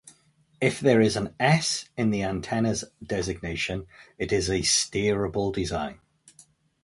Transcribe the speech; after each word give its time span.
If 0.59 0.79
there 0.79 0.99
is 0.99 1.15
an 1.15 1.35
"S" 1.39 1.87
in 1.95 2.09
the 2.09 2.23
antenna's 2.23 2.85
designation, 3.03 3.85
it 4.17 4.31
is 4.31 4.49
a 4.49 4.61
steerable 4.63 5.53
design. 5.53 5.99